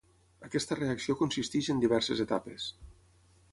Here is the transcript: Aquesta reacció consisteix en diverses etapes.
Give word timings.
Aquesta 0.45 0.77
reacció 0.79 1.15
consisteix 1.19 1.69
en 1.75 1.85
diverses 1.85 2.25
etapes. 2.27 2.69